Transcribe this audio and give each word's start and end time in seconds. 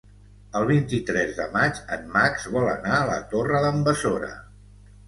El 0.59 0.63
vint-i-tres 0.69 1.35
de 1.41 1.45
maig 1.57 1.83
en 1.99 2.09
Max 2.17 2.49
vol 2.57 2.73
anar 2.73 2.99
a 3.03 3.07
la 3.13 3.21
Torre 3.37 3.63
d'en 3.69 3.83
Besora. 3.91 4.35